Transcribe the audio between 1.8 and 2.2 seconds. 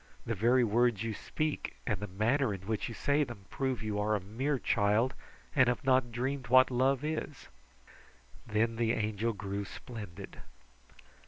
and the